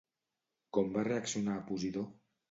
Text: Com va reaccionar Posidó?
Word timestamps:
Com 0.77 0.89
va 0.95 1.03
reaccionar 1.07 1.59
Posidó? 1.67 2.07